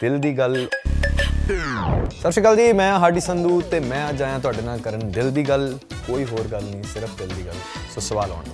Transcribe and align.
ਦਿਲ 0.00 0.18
ਦੀ 0.18 0.32
ਗੱਲ। 0.38 0.54
ਸਤਿ 0.56 2.30
ਸ਼੍ਰੀ 2.30 2.42
ਅਕਾਲ 2.42 2.56
ਜੀ 2.56 2.72
ਮੈਂ 2.72 2.92
ਹਾਰਡੀ 2.98 3.20
ਸੰਧੂ 3.20 3.60
ਤੇ 3.70 3.80
ਮੈਂ 3.80 4.08
ਅੱਜ 4.08 4.22
ਆਇਆ 4.22 4.38
ਤੁਹਾਡੇ 4.38 4.62
ਨਾਲ 4.62 4.78
ਕਰਨ 4.78 5.10
ਦਿਲ 5.12 5.30
ਦੀ 5.30 5.42
ਗੱਲ। 5.48 5.78
ਕੋਈ 6.06 6.24
ਹੋਰ 6.24 6.48
ਗੱਲ 6.52 6.64
ਨਹੀਂ 6.64 6.82
ਸਿਰਫ 6.82 7.16
ਦਿਲ 7.18 7.28
ਦੀ 7.28 7.46
ਗੱਲ। 7.46 7.54
ਸੋ 7.94 8.00
ਸਵਾਲ 8.00 8.32
ਆਉਣ 8.32 8.44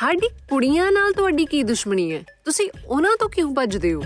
ਸਾਡੀ 0.00 0.28
ਕੁੜੀਆਂ 0.50 0.90
ਨਾਲ 0.92 1.12
ਤੁਹਾਡੀ 1.12 1.44
ਕੀ 1.44 1.62
ਦੁਸ਼ਮਣੀ 1.62 2.12
ਹੈ? 2.12 2.20
ਤੁਸੀਂ 2.44 2.68
ਉਹਨਾਂ 2.86 3.16
ਤੋਂ 3.20 3.28
ਕਿਉਂ 3.28 3.54
ਭੱਜਦੇ 3.54 3.92
ਹੋ? 3.94 4.02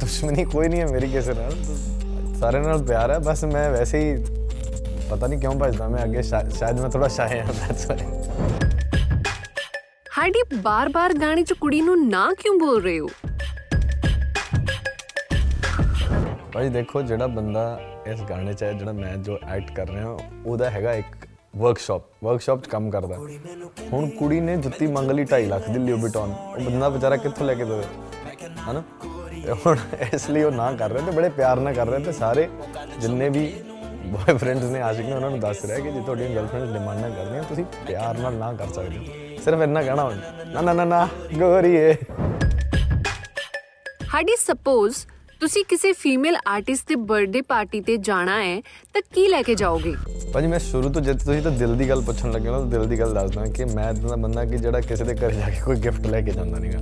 ਦੁਸ਼ਮਣੀ 0.00 0.44
ਕੋਈ 0.44 0.68
ਨਹੀਂ 0.68 0.80
ਹੈ 0.80 0.86
ਮੇਰੀ 0.86 1.08
ਕਿਸੇ 1.08 1.34
ਨਾਲ। 1.34 1.52
ਸਾਰੇ 2.40 2.60
ਨਾਲ 2.60 2.82
ਪਿਆਰ 2.82 3.10
ਹੈ 3.10 3.18
ਬਸ 3.18 3.44
ਮੈਂ 3.44 3.70
ਵੈਸੇ 3.70 3.98
ਹੀ 4.00 4.24
ਪਤਾ 5.10 5.26
ਨਹੀਂ 5.26 5.40
ਕਿਉਂ 5.40 5.54
ਭੱਜਦਾ 5.54 5.88
ਮੈਂ 5.88 6.04
ਅੱਗੇ 6.04 6.22
ਸ਼ਾਇਦ 6.22 6.80
ਮੈਂ 6.80 6.90
ਥੋੜਾ 6.90 7.08
ਸ਼ਾਇ 7.08 7.40
ਹਾਂ 7.40 7.52
ਦੈਟਸ 7.52 7.86
ਵਾਈ 7.86 8.65
ਸਾਡੀ 10.16 10.42
ਬਾਰ-ਬਾਰ 10.56 11.14
ਗਾਣੇ 11.14 11.42
'ਚ 11.42 11.52
ਕੁੜੀ 11.52 11.80
ਨੂੰ 11.80 12.08
ਨਾ 12.08 12.34
ਕਿਉਂ 12.38 12.58
ਬੋਲ 12.58 12.82
ਰਹੇ 12.82 13.00
ਹੋ? 13.00 13.06
ਭਾਈ 16.52 16.68
ਦੇਖੋ, 16.68 17.02
ਜਿਹੜਾ 17.02 17.26
ਬੰਦਾ 17.26 17.80
ਇਸ 18.06 18.20
ਗਾਣੇ 18.20 18.52
'ਚ 18.52 18.62
ਹੈ, 18.62 18.72
ਜਿਹੜਾ 18.72 18.92
ਮੈਂ 18.92 19.16
ਜੋ 19.16 19.38
ਐਕਟ 19.48 19.70
ਕਰ 19.70 19.88
ਰਿਹਾ, 19.88 20.18
ਉਹਦਾ 20.46 20.70
ਹੈਗਾ 20.70 20.92
ਇੱਕ 20.92 21.06
ਵਰਕਸ਼ਾਪ 21.56 22.02
ਵਰਕਸ਼ਾਪ 22.24 22.62
'ਚ 22.62 22.66
ਕੰਮ 22.66 22.90
ਕਰਦਾ। 22.90 23.18
ਹੁਣ 23.92 24.08
ਕੁੜੀ 24.08 24.40
ਨੇ 24.40 24.56
ਜੁੱਤੀ 24.56 24.86
ਮੰਗ 24.86 25.10
ਲਈ 25.10 25.24
2.5 25.24 25.46
ਲੱਖ 25.46 25.70
ਦੀ 25.70 25.78
ਲਿਓ 25.78 25.96
ਬਿਟੌਨ 25.96 26.30
ਉਹ 26.30 26.60
ਬੰਦਾ 26.60 26.88
ਵਿਚਾਰਾ 26.88 27.16
ਕਿੱਥੋਂ 27.16 27.46
ਲੈ 27.46 27.54
ਕੇ 27.54 27.64
ਦੇਵੇ? 27.64 27.84
ਹਨਾ? 28.70 28.82
ਤੇ 29.46 29.52
ਹੁਣ 29.52 29.76
ਇਸ 30.14 30.30
ਲਈ 30.30 30.42
ਉਹ 30.42 30.52
ਨਾ 30.52 30.72
ਕਰ 30.72 30.90
ਰਿਹਾ 30.90 31.06
ਤੇ 31.06 31.16
ਬੜੇ 31.16 31.28
ਪਿਆਰ 31.28 31.60
ਨਾਲ 31.60 31.74
ਕਰ 31.74 31.86
ਰਿਹਾ 31.86 31.98
ਤੇ 31.98 32.12
ਸਾਰੇ 32.12 32.48
ਜਿੰਨੇ 33.00 33.28
ਵੀ 33.28 33.54
ਬॉयਫ੍ਰੈਂਡਸ 34.06 34.64
ਨੇ, 34.64 34.80
ਆਸ਼ਿਕ 34.80 35.06
ਨੇ, 35.06 35.12
ਉਹਨਾਂ 35.12 35.30
ਨੂੰ 35.30 35.40
ਦੱਸ 35.40 35.64
ਰਿਹਾ 35.64 35.78
ਕਿ 35.78 35.92
ਜੇ, 35.92 36.00
ਤੁਹਾਡੀਆਂ 36.00 36.30
ਗਰਲਫ੍ਰੈਂਡਸ 36.30 36.72
ਡਿਮਾਂਡਾਂ 36.72 37.10
ਕਰਦੀਆਂ 37.10 37.42
ਤੁਸੀਂ 37.42 37.64
ਪਿਆਰ 37.86 38.18
ਨਾਲ 38.18 38.34
ਨਾ 38.34 38.52
ਕਰ 38.52 38.66
ਸਕਦੇ 38.66 38.98
ਹੋ। 38.98 39.25
ਸਿਰਫ 39.46 39.60
ਇੰਨਾ 39.62 39.82
ਕਹਿਣਾ 39.82 40.04
ਹੁੰਦਾ 40.04 40.60
ਨਾ 40.62 40.72
ਨਾ 40.72 40.84
ਨਾ 40.84 41.08
ਗੋਰੀਏ। 41.38 41.92
ਸਾਡੀ 44.12 44.36
ਸਪੋਜ਼ 44.36 44.96
ਤੁਸੀਂ 45.40 45.64
ਕਿਸੇ 45.68 45.92
ਫੀਮੇਲ 45.92 46.36
ਆਰਟਿਸਟ 46.48 46.88
ਦੇ 46.88 46.94
ਬਰਥਡੇ 46.94 47.40
ਪਾਰਟੀ 47.40 47.80
ਤੇ 47.80 47.96
ਜਾਣਾ 47.96 48.42
ਹੈ 48.42 48.60
ਤਾਂ 48.94 49.02
ਕੀ 49.14 49.28
ਲੈ 49.28 49.42
ਕੇ 49.42 49.54
ਜਾਓਗੇ? 49.54 49.94
ਭਾਜੀ 50.34 50.46
ਮੈਂ 50.46 50.58
ਸ਼ੁਰੂ 50.58 50.88
ਤੋਂ 50.88 51.02
ਜਦ 51.02 51.18
ਤੁਸੀਂ 51.18 51.42
ਤਾਂ 51.42 51.50
ਦਿਲ 51.50 51.76
ਦੀ 51.76 51.88
ਗੱਲ 51.88 52.00
ਪੁੱਛਣ 52.00 52.32
ਲੱਗੇ 52.32 52.48
ਹੋ 52.48 52.52
ਨਾ 52.52 52.58
ਤਾਂ 52.58 52.66
ਦਿਲ 52.66 52.88
ਦੀ 52.88 53.00
ਗੱਲ 53.00 53.14
ਦੱਸਦਾ 53.14 53.46
ਕਿ 53.46 53.64
ਮੈਂ 53.64 53.90
ਇਦਾਂ 53.90 54.08
ਦਾ 54.08 54.16
ਬੰਦਾ 54.16 54.44
ਕਿ 54.44 54.56
ਜਿਹੜਾ 54.56 54.80
ਕਿਸੇ 54.80 55.04
ਦੇ 55.04 55.14
ਘਰ 55.14 55.30
ਜਾ 55.30 55.48
ਕੇ 55.48 55.60
ਕੋਈ 55.60 55.76
ਗਿਫਟ 55.76 56.06
ਲੈ 56.06 56.20
ਕੇ 56.20 56.30
ਜਾਂਦਾ 56.30 56.58
ਨਹੀਂਗਾ 56.58 56.78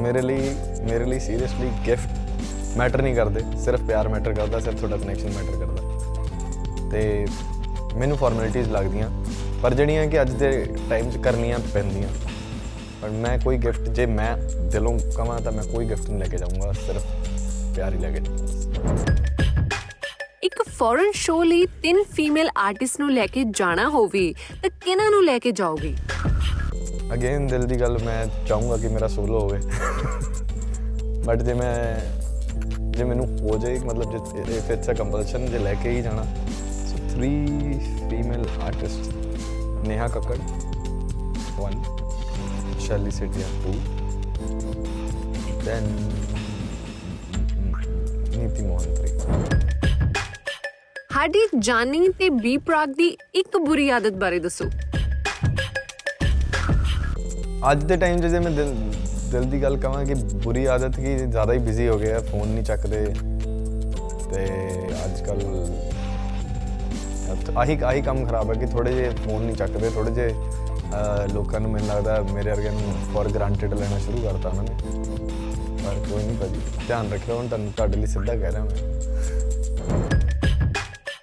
ਮੇਰੇ 0.00 0.22
ਲਈ 0.22 0.54
ਮੇਰੇ 0.90 1.04
ਲਈ 1.04 1.20
ਸੀਰੀਅਸਲੀ 1.20 1.70
ਗਿਫਟ 1.86 2.08
ਮੈਟਰ 2.76 3.02
ਨਹੀਂ 3.02 3.14
ਕਰਦੇ 3.16 3.40
ਸਿਰਫ 3.64 3.80
ਪਿਆਰ 3.80 4.08
ਮੈਟਰ 4.08 4.34
ਕਰਦਾ 4.34 4.60
ਸਿਰਫ 4.60 4.78
ਤੁਹਾਡਾ 4.78 4.96
ਕਨੈਕਸ਼ਨ 4.96 5.28
ਮੈਟਰ 5.28 5.58
ਕਰਦਾ। 5.58 6.90
ਤੇ 6.90 7.26
ਮੈਨੂੰ 7.96 8.16
ਫਾਰਮੈਲਿਟੀਆਂ 8.16 8.64
ਲੱਗਦੀਆਂ। 8.64 9.23
ਪਰ 9.64 9.74
ਜਿਹੜੀਆਂ 9.74 10.06
ਕਿ 10.06 10.20
ਅੱਜ 10.20 10.30
ਦੇ 10.30 10.50
ਟਾਈਮ 10.88 11.10
'ਚ 11.10 11.16
ਕਰਨੀਆਂ 11.16 11.58
ਪੈਂਦੀਆਂ। 11.74 12.08
ਪਰ 13.02 13.10
ਮੈਂ 13.10 13.38
ਕੋਈ 13.38 13.58
ਗਿਫਟ 13.58 13.88
ਜੇ 13.88 14.06
ਮੈਂ 14.06 14.36
ਦਿਲੋਂ 14.72 14.98
ਕਵਾਂ 15.16 15.38
ਤਾਂ 15.40 15.52
ਮੈਂ 15.52 15.64
ਕੋਈ 15.64 15.88
ਗਿਫਟ 15.88 16.08
ਨਹੀਂ 16.10 16.18
ਲੈ 16.18 16.26
ਕੇ 16.26 16.36
ਜਾਊਂਗਾ 16.36 16.72
ਸਿਰਫ 16.72 17.04
ਪਿਆਰ 17.76 17.94
ਹੀ 17.94 17.98
ਲੈ 17.98 18.10
ਕੇ। 18.10 18.20
ਇੱਕ 20.42 20.62
ਫੋਰਨ 20.78 21.10
ਸ਼ੋਅ 21.14 21.44
ਲਈ 21.44 21.66
ਤਿੰਨ 21.82 22.02
ਫੀਮੇਲ 22.12 22.50
ਆਰਟਿਸਟ 22.56 23.00
ਨੂੰ 23.00 23.12
ਲੈ 23.12 23.26
ਕੇ 23.26 23.44
ਜਾਣਾ 23.44 23.88
ਹੋਵੇ 23.88 24.34
ਤਾਂ 24.62 24.70
ਕਿਹਨਾਂ 24.84 25.10
ਨੂੰ 25.10 25.24
ਲੈ 25.24 25.38
ਕੇ 25.38 25.52
ਜਾਓਗੇ? 25.52 25.94
ਅਗੇਨ 27.14 27.46
ਦਿਲ 27.46 27.66
ਦੀ 27.66 27.80
ਗੱਲ 27.80 27.98
ਮੈਂ 28.04 28.26
ਚਾਹੂੰਗਾ 28.46 28.76
ਕਿ 28.76 28.88
ਮੇਰਾ 28.88 29.08
ਸੋਲੋ 29.08 29.40
ਹੋਵੇ। 29.40 29.60
ਬਟ 31.26 31.42
ਜੇ 31.42 31.54
ਮੈਂ 31.54 31.74
ਜੇ 32.90 33.04
ਮੈਨੂੰ 33.04 33.26
ਹੋ 33.40 33.58
ਜਾਏ 33.58 33.78
ਮਤਲਬ 33.78 34.46
ਜੇ 34.46 34.58
ਇਟਸ 34.74 34.90
ਅ 34.90 34.92
ਕੰਪਲਸ਼ਨ 34.92 35.46
ਜੇ 35.46 35.58
ਲੈ 35.58 35.74
ਕੇ 35.74 35.90
ਹੀ 35.90 36.02
ਜਾਣਾ 36.02 36.24
so 36.88 36.96
3 37.16 37.78
female 38.10 38.46
artist 38.62 39.12
Neha 39.84 40.08
Kakkar 40.08 40.36
1 41.62 42.80
Shaily 42.80 43.10
Sethia 43.12 43.46
2 43.62 43.74
then 45.64 45.84
ਨੀਤੀ 48.36 48.62
ਮੋਹਨ 48.62 48.94
3 48.96 49.14
ਸਾਡੀ 51.14 51.40
ਜਾਨੀ 51.58 52.08
ਤੇ 52.18 52.28
ਬੀ 52.32 52.56
ਪ੍ਰਾਗ 52.60 52.88
ਦੀ 52.94 53.06
ਇੱਕ 53.34 53.56
ਬੁਰੀ 53.58 53.88
ਆਦਤ 53.90 54.12
ਬਾਰੇ 54.14 54.38
ਦੱਸੋ 54.38 54.64
ਅੱਜ 57.70 57.84
ਦੇ 57.84 57.96
ਟਾਈਮ 57.96 58.18
'ਚ 58.18 58.26
ਜੇ 58.26 58.38
ਮੈਂ 58.38 58.50
ਦਿਲ 58.50 58.74
ਦਿਲ 59.30 59.44
ਦੀ 59.50 59.62
ਗੱਲ 59.62 59.76
ਕਹਾਂ 59.76 60.04
ਕਿ 60.06 60.14
ਬੁਰੀ 60.44 60.64
ਆਦਤ 60.66 60.96
ਕੀ 60.96 61.14
ਜ਼ਿਆਦਾ 61.16 61.52
ਹੀ 61.52 61.58
ਬਿਜ਼ੀ 61.60 61.88
ਹੋ 61.88 61.98
ਗਿਆ 61.98 62.18
ਫੋਨ 62.22 62.48
ਨਹੀਂ 62.48 62.64
ਚੱਕਦੇ 62.64 63.04
ਤੇ 64.26 64.44
ਅੱਜ 65.04 65.22
ਕੱਲ 65.22 65.40
ਆਹੀ 67.58 67.78
ਆਹੀ 67.84 68.02
ਕੰਮ 68.02 68.24
ਖਰਾਬ 68.26 68.50
ਹੈ 68.50 68.54
ਕਿ 68.54 68.66
ਥੋੜੇ 68.66 68.92
ਜੇ 68.92 69.08
ਫੋਨ 69.24 69.42
ਨਹੀਂ 69.42 69.56
ਚੱਕਦੇ 69.56 69.90
ਥੋੜੇ 69.90 70.10
ਜੇ 70.10 70.28
ਲੋਕਾਂ 71.32 71.60
ਨੂੰ 71.60 71.70
ਮੈਨੂੰ 71.70 71.88
ਲੱਗਦਾ 71.88 72.20
ਮੇਰੇ 72.32 72.50
ਵਰਗਿਆਂ 72.50 72.72
ਨੂੰ 72.72 72.94
ਫॉर 73.14 73.32
ਗ੍ਰਾਂਟਡ 73.34 73.74
ਲੈਣਾ 73.74 73.98
ਸ਼ੁਰੂ 73.98 74.18
ਕਰਤਾ 74.18 74.48
ਉਹਨਾਂ 74.48 74.64
ਨੇ। 74.64 74.70
ਪਰ 75.84 75.94
ਕੋਈ 76.10 76.22
ਨਹੀਂ 76.24 76.36
ਭਾਜੀ 76.38 76.60
ਧਿਆਨ 76.86 77.10
ਰੱਖਿਓ 77.12 77.36
ਹੁਣ 77.36 77.48
ਤੁਹਾਨੂੰ 77.48 77.72
ਤੁਹਾਡੇ 77.72 77.96
ਲਈ 77.96 78.06
ਸਿੱਧਾ 78.06 78.34
ਕਹਿ 78.36 78.50
ਰਿਹਾ 78.52 78.64
ਮੈਂ। 78.64 78.92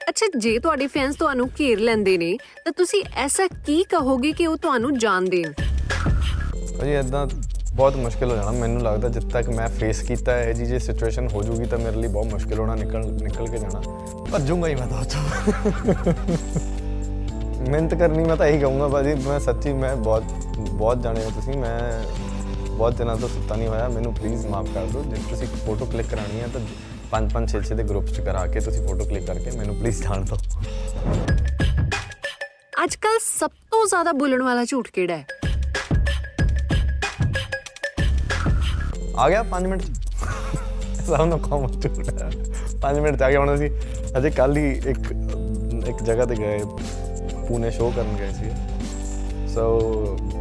ਅੱਛਾ 0.09 0.25
ਜੇ 0.38 0.57
ਤੁਹਾਡੇ 0.59 0.88
ਫੈਨਸ 0.88 1.16
ਤੁਹਾਨੂੰ 1.16 1.50
ਘੇਰ 1.59 1.79
ਲੈਂਦੇ 1.79 2.18
ਨੇ 2.18 2.38
ਤਾਂ 2.66 2.73
ਤੁਸੀਂ 2.78 3.03
ਐਸਾ 3.16 3.47
ਕੀ 3.66 3.83
ਕਹੋਗੇ 3.83 4.31
ਕਿ 4.31 4.47
ਉਹ 4.47 4.57
ਤੁਹਾਨੂੰ 4.57 4.97
ਜਾਣਦੇ 4.97 5.44
ਹਨ 5.44 5.53
ਭਾਜੀ 6.79 6.94
ਇਦਾਂ 6.94 7.25
ਬਹੁਤ 7.76 7.96
ਮੁਸ਼ਕਿਲ 7.96 8.32
ਹੋ 8.32 8.36
ਜਾਣਾ। 8.36 8.52
ਮੈਨੂੰ 8.52 8.82
ਲੱਗਦਾ 8.82 9.09
ਜਦ 9.09 9.30
ਤੱਕ 9.32 9.50
ਮੈਂ 9.50 9.68
ਫੇਸ 9.68 10.02
ਕੀਤਾ 10.02 10.32
ਹੈ 10.32 10.44
ਇਹ 10.44 10.54
ਜੀ 10.54 10.66
ਜੇ 10.66 10.80
ਸਿਚੁਏਸ਼ਨ 10.80 11.28
ਹੋ 11.28 11.44
ਜੂਗੀ 11.44 11.66
ਤਾਂ 11.66 11.78
ਮੇਰੇ 11.78 11.98
ਲਈ 11.98 12.08
ਬਹੁਤ 12.08 12.34
ਮੁਸ਼ਕਿਲ 12.34 12.59
ਹੋਣਾ, 12.59 12.76
ਨਿਕਲ 12.76 13.06
ਨਿਕਲ 13.24 13.48
ਕੇ 13.48 13.58
ਜਾਣਾ। 13.58 13.82
ਭੱਜੂਗਾ 14.32 14.68
ਹੀ 14.68 14.76
ਮੈਂ 14.76 14.88
ਤਾਂ 14.88 15.02
ਉੱਥੋਂ। 15.02 15.22
ਮਿਹਨਤ 17.70 17.94
ਕਰਨੀ 17.96 18.24
ਮੈਂ 18.24 18.36
ਤਾਂ 18.36 18.48
ਇਹੀ 18.48 18.60
ਕਹੂੰਗਾ 18.60 18.88
ਭਾਜੀ, 18.88 19.14
ਮੈਂ 19.28 19.40
ਸੱਚੀ, 19.40 19.74
ਮੈਂ 19.74 19.96
ਬਹੁਤ 19.96 20.24
ਬਹੁਤ 20.58 21.02
ਜਾਣੇ 21.02 21.24
ਹੋ 21.26 21.31
ਤੁਸੀਂ, 21.31 21.58
ਮੈਂ 21.58 21.80
ਬਹੁਤ 22.68 22.98
ਦਿਨਾਂ 22.98 23.16
ਤੋਂ 23.16 23.30
ਸੁੱਤਾ 23.30 23.56
ਨਹੀਂ 23.56 23.68
ਹੋਇਆ। 23.68 23.88
ਮੈਨੂੰ 23.90 24.14
ਪਲੀਜ਼ 24.14 24.46
ਮਾਫ 24.48 24.68
ਕਰ 24.74 24.86
ਦਿਓ, 24.86 25.04
ਜੇ 25.04 25.22
ਤੁਸੀਂ 25.30 25.48
ਫੋਟੋ 25.66 25.86
ਕਲਿੱਕ 25.86 26.10
ਕਰਾਣੀ 26.10 26.40
ਹੈ 26.42 26.48
ਤਾਂ 26.48 26.62
ਪੰਜ 27.12 27.34
ਪੰਜ, 27.34 27.52
ਛੇ 27.52 27.62
ਛੇ 27.62 27.76
ਦੇ 27.76 27.84
ਗਰੁੱਪ 27.84 28.08
'ਚ 28.08 28.22
ਕਰਾ 28.22 28.46
ਕੇ 28.48 28.60
ਤੁਸੀਂ 28.60 28.88
ਫੋਟੋ 28.88 29.06
ਕਲਿੱਕ 29.06 29.26
ਕਰਕੇ 29.26 29.52
ਮੈਨੂੰ 29.52 29.76
ਪਲੀਜ਼ 29.76 30.02
ਜਾਣ 30.04 30.24
ਦਿਓ। 30.24 30.38
ਅੱਜ 32.84 32.96
ਕੱਲ 32.96 33.20
ਸਭ 33.22 33.50
ਤੋਂ 33.72 33.86
ਜ਼ਿਆਦਾ 33.88 34.12
ਬੋਲਣ 34.12 34.44
ਵਾਲਾ 34.44 34.66
ਝੂਠ 34.66 34.88
ਕਿਹੜਾ 34.88 35.18
ਹੈ? 35.18 35.26
ਆ 39.18 39.30
ਗਿਆ 39.30 39.44
5 39.44 39.68
ਮਿੰਟ। 39.68 39.82
ਸਭ 41.08 41.22
ਨੂੰ 41.22 41.40
ਕੰਮ 41.40 41.68
ਟੁੱਟਾ 41.68 42.32
5 42.82 43.02
ਮਿੰਟ 43.02 43.20
ਚ 43.20 43.22
ਆ 43.22 43.30
ਗਿਆ। 43.30 43.40
ਹੁਣ 43.40 43.56
ਅਸੀਂ 43.56 43.72
ਅਜੇ 44.18 44.30
ਕੱਲ 44.30 44.58
ਹੀ 44.58 44.82
ਇੱਕ 44.88 45.14
ਇੱਕ 45.88 46.04
ਜਗ੍ਹਾ 46.04 46.26
ਤੇ 46.26 46.36
ਗਏ। 46.36 46.60
ਪੂਨੇ 47.48 47.72
ਸ਼ੋਅ 47.72 47.94
ਕਰਨ 47.96 48.16
ਗਏ 48.20 48.32
ਸੀ। 48.32 48.52
ਸੋ 49.48 49.82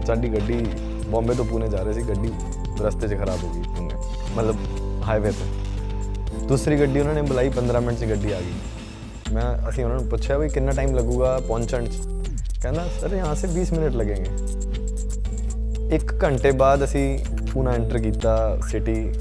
ਸਾਡੀ 0.06 0.28
ਗੱਡੀ 0.28 0.66
ਬੰਬੇ 1.06 1.34
ਤੋਂ 1.34 1.44
ਪੂਨੇ 1.44 1.68
ਜਾ 1.68 1.82
ਰਹੇ 1.82 1.92
ਸੀ। 1.92 2.02
ਗੱਡੀ 2.02 2.32
ਰਸਤੇ 2.80 3.08
'ਚ 3.08 3.14
ਖਰਾਬ 3.14 3.44
ਹੋ 3.44 3.54
ਗਈ 3.54 3.62
ਪੂਨੇ। 3.62 3.94
ਮਤਲਬ 4.36 4.56
ਹਾਈਵੇ 5.02 5.30
ਤੇ। 5.30 6.46
ਦੂਸਰੀ 6.46 6.80
ਗੱਡੀ 6.80 7.00
ਉਹਨਾਂ 7.00 7.14
ਨੇ 7.14 7.22
ਬੁਲਾਈ 7.22 7.48
15 7.48 7.80
ਮਿੰਟ 7.80 7.98
'ਚ 7.98 8.04
ਗੱਡੀ 8.04 8.32
ਆ 8.32 8.40
ਗਈ। 8.40 8.52
ਮੈਂ, 9.32 9.68
ਅਸੀਂ 9.68 9.84
ਉਹਨਾਂ 9.84 9.98
ਨੂੰ 9.98 10.08
ਪੁੱਛਿਆ 10.08 10.38
ਵੀ 10.38 10.48
ਕਿੰਨਾ 10.48 10.72
ਟਾਈਮ 10.72 10.94
ਲੱਗੂਗਾ 10.94 11.40
ਪਹੁੰਚਣ 11.48 11.86
'ਚ? 11.86 11.94
ਕਹਿੰਦਾ, 12.62 12.88
ਸਰ 13.00 13.14
ਯਹਾਂ 13.16 13.34
ਸੇ 13.34 13.48
20 13.48 13.72
ਮਿੰਟ 13.72 13.94
ਲੱਗेंगे 13.94 14.30
1 15.94 16.24
ਘੰਟੇ 16.24 16.50
ਬਾਅਦ 16.50 16.84
ਅਸੀਂ 16.84 17.18
ਪੂਨਾ 17.54 17.70
ਐਂਟਰ 17.70 17.98
ਕੀਤਾ 17.98 18.58
ਸਿਟੀ 18.70 19.12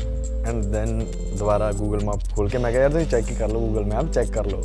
ਐਂਡ 0.46 0.66
ਦੈਨ 0.66 1.06
ਦੁਬਾਰਾ 1.40 1.72
ਗੂਗਲ 1.72 2.06
ਮੈਪ 2.06 2.36
ਖੋਲ 2.36 2.50
ਕੇ 2.50 2.58
ਮੈਂ 2.58 2.72
ਕਿਹਾ 2.72 2.82
ਯਾਰ 2.82 2.92
ਤੁਸੀਂ 2.92 3.08
ਚੈੱਕ 3.08 3.30
ਹੀ 3.30 3.36
ਕਰ 3.36 3.48
ਲਓ 3.48 3.60
ਗੂਗਲ 3.60 3.86
ਮੈਪ 3.86 4.12
ਚੈੱਕ 4.14 4.30
ਕਰ 4.30 4.46
ਲਓ। 4.46 4.62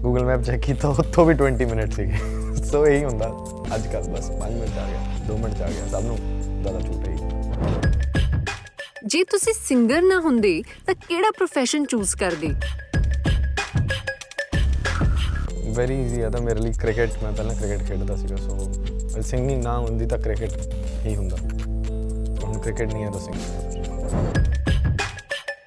ਗੂਗਲ 0.00 0.24
ਮੈਪ 0.24 0.42
ਚੈੱਕ 0.42 0.62
ਕੀਤਾ 0.62 0.88
ਉੱਥੋਂ 0.88 1.26
ਵੀ 1.26 1.34
20 1.34 1.64
ਮਿੰਟ 1.64 1.92
ਸੀਗੇ। 1.92 2.16
ਸੋ 2.70 2.86
ਇਹੀ 2.86 3.04
ਹੁੰਦਾ। 3.04 3.36
ਅੱਜ 3.74 3.86
ਕੱਲ੍ਹ 3.86 4.08
ਬਸ 4.08 4.30
5 4.30 4.52
ਮਿੰਟ 4.52 4.78
ਆ 4.78 4.88
ਗਿਆ 4.90 4.98
2 5.30 5.38
ਮਿੰਟ 5.38 5.62
ਆ 5.62 5.68
ਗਿਆ 5.68 5.86
ਸਭ 5.88 6.04
ਨੂੰ 6.04 6.16
ਜ਼ਿਆਦਾ 6.62 6.80
ਛੂਟ 6.80 7.08
ਹੈ 7.08 7.16
ਜੇ 9.06 9.24
ਤੁਸੀਂ 9.24 9.54
ਸਿੰਗਰ 9.54 10.02
ਨਾ 10.02 10.20
ਹੁੰਦੇ 10.20 10.62
ਤਾਂ 10.86 10.94
ਕਿਹੜਾ 10.94 11.28
profession 11.28 11.86
ਚੂਜ਼ 11.86 12.16
ਕਰਦੇ? 12.16 12.54
ਵੈਰੀ 15.74 16.02
ਈਜ਼ੀ 16.02 16.20
ਆ 16.20 16.30
ਤਾਂ 16.30 16.40
ਮੇਰੇ 16.40 16.60
ਲਈ 16.60 16.72
ਕ੍ਰਿਕਟ 16.72 17.10
ਮੈਂ 17.24 17.32
ਪਹਿਲਾਂ 17.32 17.54
ਕ੍ਰਿਕਟ 17.54 17.88
ਖੇਡਦਾ 17.88 18.16
ਸੀਗਾ 18.16 18.36
ਸੋ 18.36 18.72
ਸਿੰਗਿੰਗ 19.22 19.62
ਨਾ 19.62 19.78
ਹੁੰਦੀ 19.78 20.06
ਤਾਂ 20.06 20.18
ਕ੍ਰਿਕਟ 20.18 20.74
ਹੀ 21.06 21.16
ਹੁੰਦਾ। 21.16 21.36
ਹੁਣ 22.58 22.64
ਕ੍ਰਿਕਟ 22.64 22.92
ਨਹੀਂ 22.92 23.04
ਹੈ 23.04 23.10
ਤਾਂ 23.10 23.20
ਸਿੰਗਿੰਗ 23.20 23.42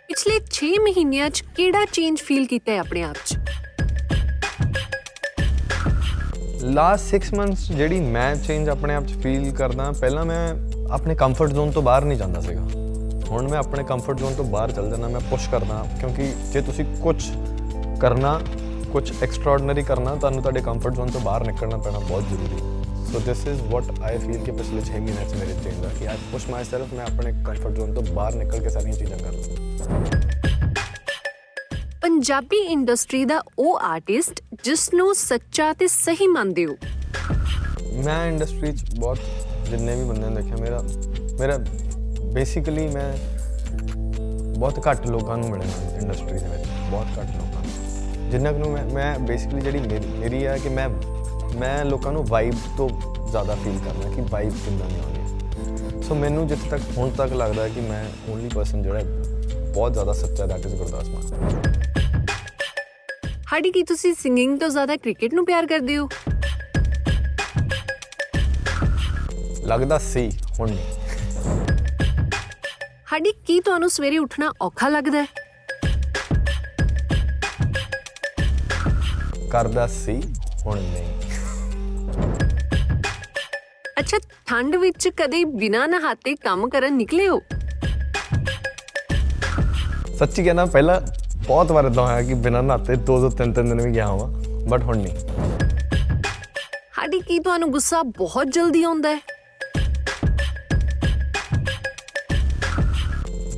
ਪਿਛਲੇ 0.08 0.40
6 0.56 0.70
ਮਹੀਨਿਆਂ 0.84 1.30
'ਚ 1.30 1.44
ਕਿਹੜਾ 1.56 1.84
ਚੇਂਜ 1.92 2.22
ਫੀਲ 2.22 2.46
ਕੀਤਾ 2.48 2.72
ਹੈ 2.72 2.80
ਆਪਣੇ 2.80 3.04
ਆਪ 3.04 3.18
'ਚ? 3.26 3.38
ਲਾਸਟ 6.72 7.14
6 7.14 7.32
ਮੰਥਸ 7.38 7.64
ਜਿਹੜੀ 7.74 8.00
ਮੈਂ 8.16 8.26
ਚੇਂਜ 8.42 8.70
ਆਪਣੇ 8.70 8.96
ਆਪ 8.96 9.06
'ਚ 9.06 9.16
ਫੀਲ 9.24 9.52
ਕਰਦਾ 9.54 9.92
ਪਹਿਲਾਂ 10.00 10.26
ਮੈਂ 10.26 10.42
ਆਪਣੇ 10.92 11.16
ਕੰਫਰਟ 11.16 11.54
ਜ਼ੋਨ 11.54 11.72
ਤੋਂ 11.72 11.84
ਬਾਹਰ 11.84 12.06
ਨਹੀਂ 12.06 12.18
ਜਾਂਦਾ 12.18 12.42
ਸੀਗਾ। 12.42 12.66
ਹੁਣ 13.30 13.50
ਮੈਂ 13.50 13.60
ਆਪਣੇ 13.60 13.84
ਕੰਫਰਟ 13.86 14.18
ਜ਼ੋਨ 14.18 14.34
ਤੋਂ 14.36 14.46
ਬਾਹਰ 14.48 14.72
ਚੱਲ 14.72 14.90
ਜਾਂਦਾ 14.90 15.08
ਮੈਂ 15.08 15.22
ਪੁਸ਼ 15.30 15.50
ਕਰਦਾ 15.50 15.84
ਕਿਉਂਕਿ 16.00 16.32
ਜੇ 16.54 16.62
ਤੁਸੀਂ 16.62 16.86
ਕੁਝ 17.04 17.18
ਕਰਨਾ 18.02 18.40
ਕੁਝ 18.92 19.06
ਐਕਸਟਰਾਆਰਡੀਨਰੀ 19.24 19.84
ਕਰਨਾ 19.84 20.16
ਤੁਹਾਨੂੰ 20.16 20.42
ਤੁਹਾਡੇ 20.42 20.62
ਕੰਫਰਟ 20.62 20.94
ਜ਼ੋਨ 20.96 21.12
ਤੋਂ 21.12 21.22
ਬਾਹਰ 21.22 21.46
ਨਿਕਲਣਾ 21.46 21.78
ਪੈਣਾ 21.78 22.00
ਬਹੁਤ 22.00 22.24
ਜ਼ਰੂਰੀ 22.30 22.62
ਹੈ। 22.62 22.71
So 23.12 23.20
this 23.20 23.46
is 23.48 23.62
what 23.62 24.00
I 24.02 24.18
feel 24.18 24.38
ਕਿ 24.46 24.52
ਪਿਛਲੇ 24.52 24.82
6 24.88 25.00
ਮਹੀਨਿਆਂ 25.02 25.26
'ਚ 25.30 25.36
ਮੇਰੇ 25.36 25.54
ਚੇਂਜ 25.64 25.86
ਆ 25.86 25.90
ਕਿ 26.00 26.08
ਆਈ 26.08 26.18
ਪੁਸ਼ 26.32 26.48
ਮਾਈਸੈਲਫ 26.50 26.94
ਮੈਂ 26.94 27.06
ਆਪਣੇ 27.06 27.32
ਕੰਫਰਟ 27.46 27.74
ਜ਼ੋਨ 27.76 27.94
ਤੋਂ 27.94 28.04
ਬਾਹਰ 28.14 28.36
ਨਿਕਲ 28.36 28.60
ਕੇ 28.60 28.70
ਸਾਰੀਆਂ 28.70 28.94
ਚੀਜ਼ਾਂ 28.94 29.18
ਕਰਦਾ 29.18 30.40
ਪੰਜਾਬੀ 32.02 32.58
ਇੰਡਸਟਰੀ 32.68 33.24
ਦਾ 33.26 33.42
ਉਹ 33.60 33.80
ਆਰਟਿਸਟ 33.80 34.42
ਜਿਸ 34.64 34.94
ਨੂੰ 34.94 35.14
ਸੱਚਾ 35.16 35.72
ਤੇ 35.74 35.88
ਸਹੀ 35.88 36.28
ਮੰਨਦੇ 36.28 36.66
ਹੋ। 36.66 36.76
ਮੈਂ 38.06 38.26
ਇੰਡਸਟਰੀ 38.28 38.72
'ਚ 38.72 38.96
ਬਹੁਤ 39.00 39.18
ਜਿੰਨੇ 39.70 39.96
ਵੀ 39.96 40.04
ਬੰਦਿਆਂ 40.04 40.30
ਨੂੰ 40.30 40.42
ਦੇਖਿਆ 40.42 40.58
ਮੇਰਾ 40.58 40.82
ਮੇਰਾ 41.40 41.58
ਬੇਸਿਕਲੀ 42.34 42.88
ਮੈਂ 42.88 43.12
ਬਹੁਤ 44.58 44.88
ਘੱਟ 44.88 45.08
ਲੋਕਾਂ 45.08 45.38
ਨੂੰ 45.38 45.50
ਮਿਲੇ 45.50 45.66
ਹਨ 45.66 45.96
ਇੰਡਸਟਰੀ 46.02 46.40
ਦੇ 46.40 46.48
ਵਿੱਚ 46.48 46.66
ਬਹੁਤ 46.92 47.20
ਘੱਟ 47.20 47.36
ਲੋਕਾਂ 47.36 48.30
ਜਿੰਨਾ 48.30 48.52
ਨੂੰ 48.52 48.72
ਮੈਂ 48.72 48.84
ਮੈਂ 48.86 49.18
ਬੇਸਿਕਲੀ 49.20 49.62
ਜਿਹੜੀ 49.62 49.80
ਮੇਰੀ 50.20 50.44
ਆ 50.46 50.58
ਕਿ 50.58 50.70
ਮੈਂ 50.70 50.88
ਮੈਂ 51.56 51.86
ਲੋਕਾਂ 51.86 52.12
ਨੂੰ 52.12 52.26
ਵਾਈਬ 52.26 52.54
ਤੋਂ 52.78 52.90
ਜ਼ਿਆਦਾ 53.30 53.56
ਫੀਲ 53.56 53.80
ਕਰਦਾ 53.86 54.10
ਕਿ 54.10 54.22
ਵਾਈਬ 54.30 54.50
ਕਿੰਨਾ 54.50 54.86
ਨਹੀਂ 54.86 55.02
ਆਉਂਦੀ 55.02 56.04
ਸੋ 56.04 56.16
ਮੈਨੂੰ 56.16 56.48
ਜਿੱਥੇ 56.48 56.70
ਤੱਕ 56.70 56.82
ਹੁਣ 56.98 57.10
ਤੱਕ 57.10 57.34
ਲੱਗਦਾ 57.34 57.64
ਹੈ 57.64 57.70
ਕਿ 57.70 57.82
ਮੈਂ 57.82 58.06
ਓਨਲੀ 58.32 58.50
ਪਰਸਨ 58.56 58.84
ਜਿਹੜਾ 58.84 59.00
ਬਹੁਤ 59.74 59.94
ਜ਼ਿਆਦਾ 59.94 60.14
ਸੱਚਾ 60.14 60.46
ਦੈਟ 60.46 60.66
ਇਜ਼ 60.66 60.76
ਗੁਰਦਾਸ 60.76 61.08
ਮਾਨ। 61.08 61.62
ਹਾਡੀ 63.54 63.72
ਕੀ 63.72 63.84
ਤੁਸੀਂ 63.84 64.14
ਸਿੰਗਿੰਗ 64.14 64.60
ਤੋਂ 64.60 64.70
ਜ਼ਿਆਦਾ 64.70 64.96
ਕ੍ਰਿਕਟ 64.96 65.34
ਨੂੰ 65.34 65.46
ਪਿਆਰ 65.46 65.68
ਕਰਦੇ 65.68 65.98
ਹੋ? 65.98 66.10
ਲੱਗਦਾ 69.66 69.98
ਸੀ 69.98 70.32
ਹੁਣ 70.60 70.70
ਨਹੀਂ। 70.70 70.86
ਹਾਡੀ 73.14 73.32
ਕੀ 73.48 73.60
ਤੁਹਾਨੂੰ 73.60 73.90
ਸਵੇਰੇ 73.90 74.18
ਉੱਠਣਾ 74.18 74.54
ਔਖਾ 74.62 74.90
ਲੱਗਦਾ 74.90 75.22
ਹੈ? 75.22 75.28
ਕਰਦਾ 79.50 79.88
ਸੀ 79.88 80.22
ਹੁਣ 80.66 80.80
ਨਹੀਂ। 80.80 81.21
ਅੱਛਾ 84.02 84.18
ਠੰਡ 84.46 84.76
ਵਿੱਚ 84.76 85.08
ਕਦੇ 85.08 85.44
ਬਿਨਾਂ 85.46 85.88
ਨਹਾਤੇ 85.88 86.36
ਕੰਮ 86.36 86.70
ਕਰਨ 86.70 86.94
ਨਿਕਲੇ 86.94 87.28
ਹੋ? 87.28 87.42
ਸੱਚੀ 90.20 90.44
ਕਹਿਣਾ 90.44 90.66
ਪਹਿਲਾਂ 90.66 91.02
ਬਹੁਤ 91.48 91.72
ਵਾਰ 91.72 91.86
ਇਦਾਂ 91.86 92.04
ਹੋਇਆ 92.04 92.22
ਕਿ 92.22 92.34
ਬਿਨਾਂ 92.34 92.64
ਨਹਾਤੇ 92.64 92.96
ਦੋ 92.96 93.20
ਦੋ 93.20 93.30
ਤਿੰਨ 93.30 93.54
ਤਿੰਨ 93.54 93.70
ਦਿਨ 93.70 93.82
ਵੀ 93.82 93.92
ਗਿਆ 93.94 94.08
ਹਾਂ 94.08 94.28
ਬਟ 94.68 94.84
ਹੁਣ 94.84 94.98
ਨਹੀਂ। 94.98 95.18
ਹਾਡੀ 97.00 97.20
ਕੀ 97.20 97.40
ਤੁਹਾਨੂੰ 97.40 97.72
ਗੁੱਸਾ 97.72 98.04
ਬਹੁਤ 98.04 98.48
ਜਲਦੀ 98.48 98.84
ਆਉਂਦਾ 98.84 99.10
ਹੈ? 99.10 99.20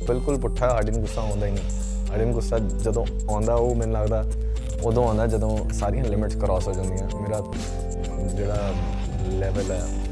ਬਿਲਕੁਲ 0.08 0.38
ਪੁੱਠਾ 0.38 0.68
ਸਾਡੀ 0.68 0.90
ਨੂੰ 0.90 1.00
ਗੁੱਸਾ 1.00 1.20
ਆਉਂਦਾ 1.20 1.46
ਹੀ 1.46 1.52
ਨਹੀਂ। 1.52 1.70
ਸਾਡੀ 2.06 2.24
ਨੂੰ 2.24 2.32
ਗੁੱਸਾ 2.32 2.58
ਜਦੋਂ 2.58 3.06
ਆਉਂਦਾ 3.30 3.54
ਉਹ 3.54 3.74
ਮੈਨੂੰ 3.74 3.94
ਲੱਗਦਾ 3.94 4.24
ਉਦੋਂ 4.82 5.06
ਆਉਂਦਾ 5.08 5.26
ਜਦੋਂ 5.26 5.70
ਸਾਰੀਆਂ 5.70 6.04
ਲਿਮਿਟਸ 6.04 6.36
ਕ੍ਰਾਸ 6.36 6.68
ਹੋ 6.68 6.72
ਜਾਂਦੀਆਂ। 6.72 7.20
ਮੇਰਾ 7.20 7.40
ਜਿਹੜਾ 8.36 8.72
ਲੈਵਲ 9.28 9.70
ਹੈ 9.72 10.03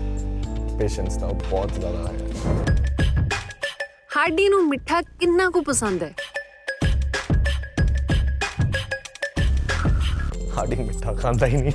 ਪੇਸ਼ੈਂਸ 0.82 1.16
ਦਾ 1.16 1.26
ਉਹ 1.26 1.34
ਬਹੁਤ 1.34 1.72
ਜ਼ਿਆਦਾ 1.72 1.98
ਹੈ। 1.98 2.14
ਹਾਡੀ 4.16 4.48
ਨੂੰ 4.48 4.68
ਮਿੱਠਾ 4.68 5.00
ਕਿੰਨਾ 5.02 5.50
ਕੁ 5.50 5.62
ਪਸੰਦ 5.62 6.02
ਹੈ? 6.02 6.12
ਸਾਡੀ 10.54 10.76
ਮਿੱਠਾ 10.76 11.12
ਖਾਂਦਾ 11.14 11.46
ਹੀ 11.46 11.56
ਨਹੀਂ। 11.56 11.72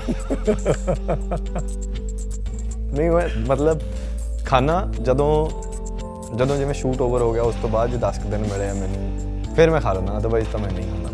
ਨਹੀਂ 2.94 3.10
ਮਤਲਬ 3.48 3.82
ਖਾਣਾ 4.46 4.94
ਜਦੋਂ 5.02 5.32
ਜਦੋਂ 6.38 6.58
ਜਿਵੇਂ 6.58 6.74
ਸ਼ੂਟ 6.74 7.02
ਓਵਰ 7.02 7.22
ਹੋ 7.22 7.34
ਗਿਆ 7.34 7.44
ਉਸ 7.44 7.56
ਤੋਂ 7.62 7.70
ਬਾਅਦ 7.70 7.90
ਜੇ 7.90 7.98
10 7.98 8.20
ਕੁ 8.24 8.30
ਦਿਨ 8.30 8.42
ਮਿਲੇ 8.42 8.70
ਆ 8.70 8.74
ਮੈਨੂੰ 8.74 9.56
ਫਿਰ 9.56 9.70
ਮੈਂ 9.70 9.82
ਖਾ 9.82 9.94
ਲੈਂਦਾ 9.94 10.18
ਅਦਰਵਾਈਜ਼ 10.18 10.48
ਤਾਂ 10.48 10.60
ਮੈਂ 10.60 10.72
ਨਹੀਂ 10.72 10.92
ਖਾਂਦਾ। 10.92 11.10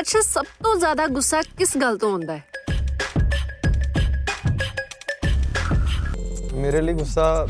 ਅੱਛਾ 0.00 0.20
ਸਭ 0.20 0.44
ਤੋਂ 0.64 0.76
ਜ਼ਿਆਦਾ 0.76 1.06
ਗੁੱਸਾ 1.06 1.42
ਕਿਸ 1.42 1.76
ਗੱਲ 1.76 1.98
ਤੋਂ 1.98 2.12
ਆਉਂਦਾ 2.12 2.36
ਹੈ? 2.36 2.42
ਮੇਰੇ 6.58 6.80
ਲਈ 6.80 6.94
ਗੁੱਸਾ 6.94 7.46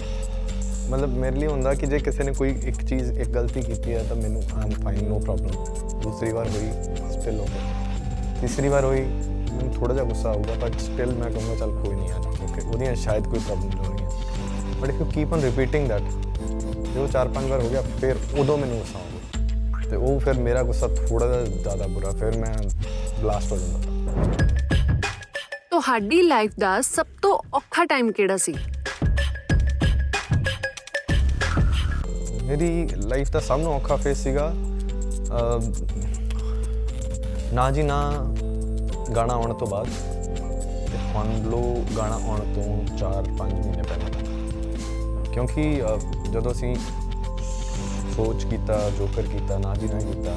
ਮਤਲਬ 0.90 1.16
ਮੇਰੇ 1.18 1.36
ਲਈ 1.36 1.46
ਹੁੰਦਾ 1.46 1.72
ਕਿ 1.74 1.86
ਜੇ 1.86 1.98
ਕਿਸੇ 1.98 2.24
ਨੇ 2.24 2.32
ਕੋਈ 2.32 2.50
ਇੱਕ 2.68 2.82
ਚੀਜ਼, 2.82 3.10
ਇੱਕ 3.12 3.28
ਗਲਤੀ 3.30 3.62
ਕੀਤੀ 3.62 3.94
ਹੈ 3.94 4.02
ਤਾਂ 4.08 4.16
ਮੈਨੂੰ 4.16 4.42
ਆਮ 4.54 4.70
ਫਾਈਨ 4.84 5.08
ਨੋ 5.08 5.18
ਪ੍ਰੋਬਲਮ 5.18 6.00
ਦੂਸਰੀ 6.02 6.32
ਵਾਰ 6.32 6.48
ਹੋਈ 6.48 6.70
ਸਟਿਲ 7.12 7.40
ਓਕੇ 7.40 7.60
ਤੀਸਰੀ 8.40 8.68
ਵਾਰ 8.68 8.84
ਹੋਈ, 8.84 9.00
ਮੈਨੂੰ 9.00 9.72
ਥੋੜਾ 9.74 9.92
ਜਿਹਾ 9.94 10.04
ਗੁੱਸਾ 10.04 10.28
ਆਊਗਾ 10.30 10.54
ਬਟ 10.62 10.78
ਸਟਿਲ 10.80 11.14
ਮੈਂ 11.14 11.30
ਕਹੂੰਗਾ, 11.30 11.54
ਚੱਲ 11.56 11.70
ਕੋਈ 11.84 11.94
ਨਹੀਂ 11.96 12.08
ਯਾਰ 12.08 12.26
ਓਕੇ 12.44 12.60
ਉਹਦੀਆਂ 12.60 12.94
ਸ਼ਾਇਦ 12.96 13.28
ਕੋਈ 13.28 13.38
ਪ੍ਰੋਬਲਮ 13.38 13.84
ਹੋਣੀ 13.84 14.02
ਹੈ 14.02 14.08
but 14.80 14.88
if 14.90 15.00
you 15.00 15.06
keep 15.14 15.32
on 15.32 15.40
repeating 15.40 15.88
that 15.88 16.02
ਜੋ 16.94 17.06
ਚਾਰ 17.06 17.28
ਪੰਜ 17.28 17.50
ਵਾਰ 17.50 17.60
ਹੋ 17.62 17.68
ਗਿਆ, 17.68 17.82
ਫਿਰ 18.00 18.16
ਉਦੋਂ 18.38 18.58
ਮੈਨੂੰ 18.58 18.78
ਗੁੱਸਾ 18.78 18.98
ਆਊਗਾ। 18.98 19.86
ਤੇ 19.90 19.96
ਉਹ 19.96 20.18
ਫਿਰ 20.20 20.38
ਮੇਰਾ 20.40 20.62
ਗੁੱਸਾ 20.62 20.88
ਥੋੜਾ 20.88 21.26
ਜਿਹਾ 21.26 21.44
ਜ਼ਿਆਦਾ 21.44 21.86
ਬੁਰਾ, 21.86 22.10
ਫਿਰ 22.10 22.38
ਮੈਂ 22.38 22.54
ਬਲਾਸਟ 23.22 23.52
ਹੋ 23.52 23.58
ਜਾਂਦਾ। 23.58 24.36
ਤੁਹਾਡੀ 25.70 26.22
ਲਾਈਫ 26.22 26.52
ਦਾ 26.60 26.80
ਸਭ 26.80 27.06
ਤੋਂ 27.22 27.38
ਔਖਾ 27.54 27.84
ਟਾਈਮ 27.84 28.10
ਕਿਹੜਾ 28.12 28.36
ਸੀ? 28.36 28.54
ਮੇਰੀ 32.48 32.88
ਲਾਈਫ 32.96 33.30
ਦਾ 33.30 33.40
ਸਭ 33.40 33.62
ਤੋਂ 33.62 33.74
ਔਖਾ 33.74 33.96
ਫੇਸ 33.96 34.18
ਸੀਗਾ। 34.18 34.48
ਅਮ, 34.48 35.72
ਨਾ 37.52 37.70
ਜੀ 37.70 37.82
ਨਾ 37.82 38.12
ਗਾਣਾ 39.16 39.34
ਆਉਣ 39.34 39.54
ਤੋਂ 39.54 39.66
ਬਾਅਦ 39.66 39.86
ਤੇ 40.92 40.98
ਹੁਣ 41.14 41.50
ਲੋ 41.50 41.84
ਗਾਣਾ 41.96 42.14
ਆਉਣ 42.14 42.40
ਤੋਂ 42.40 42.96
4-5 42.96 43.54
ਮਹੀਨੇ 43.54 43.82
ਪਹਿਲਾਂ। 43.82 44.10
ਕਿਉਂਕਿ 45.32 45.82
ਅ, 45.82 45.98
ਜਦੋਂ 46.32 46.52
ਅਸੀਂ 46.52 46.76
ਸੋਚ 48.16 48.44
ਕੀਤਾ 48.44 48.90
ਜੋਕਰ 48.90 49.22
ਕੀਤਾ 49.22 49.58
ਨਾ 49.58 49.74
ਜੀ 49.74 49.88
ਨਾ 49.88 49.98
ਕੀਤਾ 49.98 50.36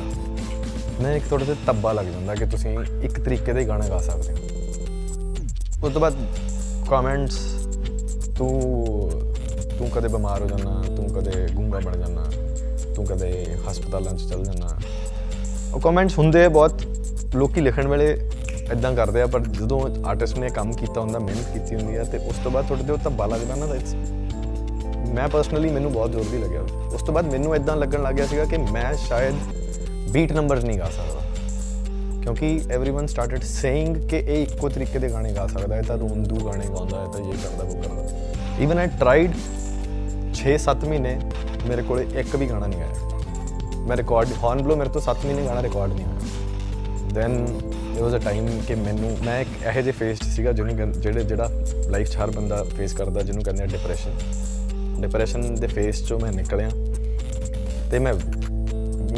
ਮੈਂ 1.01 1.15
ਇੱਕ 1.15 1.25
ਥੋੜਾ 1.29 1.45
ਜਿਹਾ 1.45 1.57
ਤੱਬਾ 1.65 1.93
ਲੱਗ 1.93 2.05
ਜਾਂਦਾ 2.05 2.35
ਕਿ 2.35 2.45
ਤੁਸੀਂ 2.45 2.79
ਇੱਕ 3.01 3.19
ਤਰੀਕੇ 3.19 3.53
ਦੇ 3.53 3.67
ਗਾਣੇ 3.67 3.89
ਗਾ 3.89 3.97
ਸਕਦੇ 3.97 4.33
ਹੋ। 4.33 4.37
ਉਸ 5.83 5.93
ਤੋਂ 5.93 6.01
ਬਾਅਦ 6.01 6.13
ਕਮੈਂਟਸ 6.89 7.39
ਤੂੰ 8.37 9.11
ਤੂੰ 9.80 9.88
ਕਦੇ 9.90 10.08
ਬਿਮਾਰ 10.08 10.42
ਹੋ 10.42 10.46
ਜਾਣਾ 10.48 10.82
ਤੂੰ 10.96 11.08
ਕਦੇ 11.10 11.46
ਗੂੰਗਾ 11.54 11.80
ਬਣ 11.80 11.96
ਜਾਣਾ 11.96 12.30
ਤੂੰ 12.94 13.04
ਕਦੇ 13.06 13.30
ਹਸਪਤਾਲਾਂ 13.68 14.12
'ਚ 14.12 14.28
ਚਲ 14.30 14.44
ਜਾਣਾ 14.44 14.76
ਉਹ 15.74 15.80
ਕਮੈਂਟਸ 15.80 16.18
ਹੁੰਦੇ 16.18 16.44
ਆ 16.44 16.48
ਬਹੁਤ 16.48 16.82
ਲੋਕੀ 17.34 17.60
ਲਿਖਣ 17.60 17.88
ਵੇਲੇ 17.88 18.10
ਇਦਾਂ 18.72 18.92
ਕਰਦੇ 18.94 19.22
ਆ 19.22 19.26
ਪਰ 19.26 19.40
ਜਦੋਂ 19.40 19.80
ਆਰਟਿਸਟ 20.04 20.38
ਨੇ 20.38 20.48
ਕੰਮ 20.50 20.72
ਕੀਤਾ 20.72 21.00
ਹੁੰਦਾ 21.00 21.18
ਮਿਹਨਤ 21.18 21.52
ਕੀਤੀ 21.52 21.74
ਹੁੰਦੀ 21.74 21.96
ਆ 21.96 22.04
ਤੇ 22.04 22.18
ਉਸ 22.18 22.36
ਤੋਂ 22.44 22.50
ਬਾਅਦ 22.50 22.66
ਤੁਹਾਡੇ 22.66 22.84
ਤੇ 22.84 22.92
ਉਹ 22.92 22.98
ਧੱਬਾ 22.98 23.26
ਲੱਗਦਾ 23.26 23.54
ਨਾ 23.54 23.66
ਤਾਂ 23.66 23.76
it's- 23.76 25.14
ਮੈਂ 25.14 25.28
ਪਰਸਨਲੀ 25.28 25.70
ਮੈਨੂੰ 25.70 25.92
ਬਹੁਤ 25.92 26.10
ਜ਼ੋਰ 26.10 26.24
ਦੀ 26.30 26.38
ਲੱਗਿਆ 26.38 26.60
ਉਸ 26.94 27.02
ਤੋਂ 27.02 27.14
ਬਾਅਦ 27.14 27.26
ਮੈਨੂੰ 27.26 27.54
ਇਦਾਂ 27.56 27.76
ਲੱਗਣ 27.76 28.02
ਲੱਗ 28.02 28.14
ਗਿਆ 28.14 28.26
ਸੀਗਾ 28.26 28.44
ਕਿ 28.44 28.56
ਮੈਂ 28.56 28.92
ਸ਼ਾਇਦ 28.96 29.34
ਬੀਟ 30.12 30.32
ਨੰਬਰਸ 30.32 30.64
ਨਹੀਂ 30.64 30.78
ਗਾ 30.78 30.90
ਸਕਦਾ 30.90 31.22
ਕਿਉਂਕਿ 32.22 32.48
एवरीवन 32.74 33.06
ਸਟਾਰਟਡ 33.06 33.42
ਸੇਇੰਗ 33.42 33.96
ਕਿ 34.08 34.16
ਇਹ 34.18 34.42
ਇੱਕੋ 34.42 34.68
ਤਰੀਕੇ 34.68 34.98
ਦੇ 34.98 35.08
ਗਾਣੇ 35.08 35.32
ਗਾ 35.32 35.46
ਸਕਦਾ 35.46 35.76
ਹੈ 35.76 35.82
ਤਾਂ 35.82 35.96
ਰੋਂਦੂ 35.98 36.44
ਗਾਣੇ 36.46 36.64
ਗਾਉਂਦਾ 36.68 37.00
ਹੈ 37.00 37.06
ਤਾਂ 37.12 37.20
ਇਹ 37.20 37.32
ਕਰਦਾ 37.34 37.64
ਉਹ 37.64 37.82
ਕਰਦਾ 37.82 38.62
ਇਵਨ 38.62 38.78
ਆਈ 38.78 38.86
ਟਰਾਈਡ 39.00 39.32
6-7 40.41 40.85
ਮਹੀਨੇ 40.85 41.19
ਮੇਰੇ 41.67 41.81
ਕੋਲੇ 41.81 42.07
ਇੱਕ 42.15 42.35
ਵੀ 42.35 42.49
ਗਾਣਾ 42.49 42.67
ਨਹੀਂ 42.67 42.81
ਆਇਆ। 42.81 42.93
ਮੈਂ 43.87 43.97
ਰਿਕਾਰਡ 43.97 44.27
ਹੌਰਨ 44.43 44.61
ਬਲੋ 44.61 44.75
ਮੇਰੇ 44.75 44.89
ਤੋਂ 44.89 45.01
7 45.01 45.17
ਮਹੀਨੇ 45.25 45.45
ਗਾਣਾ 45.45 45.61
ਰਿਕਾਰਡ 45.61 45.93
ਨਹੀਂ 45.93 46.05
ਆਇਆ 46.05 46.19
then 47.13 47.47
there 47.97 48.09
was 48.09 48.21
a 48.21 48.23
time 48.23 48.61
ਕਿ 48.67 48.75
ਮੈਨੂੰ, 48.75 49.17
ਮੈਂ 49.25 49.41
ਇੱਕ 49.41 49.49
ਇਹੋ 49.63 49.81
ਜਿਹੇ 49.81 49.91
ਫੇਸ 49.91 50.19
'ਚ 50.19 50.23
ਸੀਗਾ 50.23 50.51
ਜਿਹਨੂੰ 50.51 50.75
ਕਹਿੰ- 50.75 50.93
ਜਿਹੜੇ, 50.93 51.23
ਜਿਹੜਾ 51.23 51.51
ਲਾਈਫ 51.87 52.09
'ਚ 52.09 52.17
ਹਰ 52.17 52.31
ਬੰਦਾ 52.31 52.63
ਫੇਸ 52.63 52.93
ਕਰਦਾ, 52.93 53.21
ਜਿਹਨੂੰ 53.21 53.43
ਕਹਿੰਦੇ 53.43 53.63
ਆ 53.63 53.65
ਡਿਪਰੈਸ਼ਨ 53.65 54.11
ਡਿਪਰੈਸ਼ਨ 55.01 55.55
ਦੇ 55.55 55.67
ਫੇਸ 55.67 56.03
'ਚੋਂ 56.03 56.19
ਮੈਂ 56.19 56.31
ਨਿਕਲਿਆ 56.31 56.69
ਤੇ 57.91 57.99
ਮੈਂ 57.99 58.13